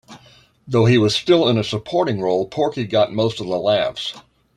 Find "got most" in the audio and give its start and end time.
2.85-3.39